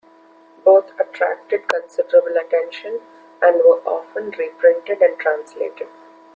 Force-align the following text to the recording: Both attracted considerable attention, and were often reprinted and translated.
Both 0.65 0.99
attracted 0.99 1.67
considerable 1.67 2.35
attention, 2.35 3.01
and 3.39 3.57
were 3.57 3.83
often 3.87 4.31
reprinted 4.31 4.99
and 4.99 5.19
translated. 5.19 5.89